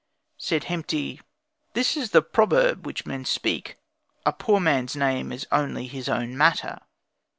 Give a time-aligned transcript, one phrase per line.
[0.39, 1.19] Said Hemti,
[1.73, 3.77] "This is the proverb which men speak:
[4.25, 6.79] 'A poor man's name is only his own matter.'